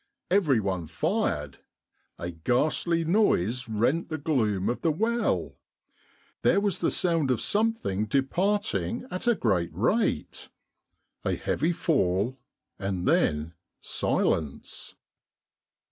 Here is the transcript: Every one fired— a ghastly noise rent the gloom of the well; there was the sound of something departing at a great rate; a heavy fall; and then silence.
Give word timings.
Every 0.31 0.59
one 0.59 0.87
fired— 0.87 1.59
a 2.17 2.31
ghastly 2.31 3.05
noise 3.05 3.69
rent 3.69 4.09
the 4.09 4.17
gloom 4.17 4.67
of 4.67 4.81
the 4.81 4.89
well; 4.91 5.57
there 6.41 6.59
was 6.59 6.79
the 6.79 6.89
sound 6.89 7.29
of 7.29 7.39
something 7.39 8.07
departing 8.07 9.05
at 9.11 9.27
a 9.27 9.35
great 9.35 9.69
rate; 9.71 10.49
a 11.23 11.35
heavy 11.35 11.71
fall; 11.71 12.39
and 12.79 13.07
then 13.07 13.53
silence. 13.79 14.95